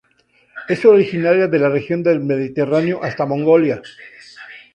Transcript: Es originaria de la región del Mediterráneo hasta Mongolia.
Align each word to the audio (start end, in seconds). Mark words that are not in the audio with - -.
Es 0.67 0.83
originaria 0.83 1.47
de 1.47 1.59
la 1.59 1.69
región 1.69 2.01
del 2.01 2.21
Mediterráneo 2.21 3.03
hasta 3.03 3.27
Mongolia. 3.27 3.83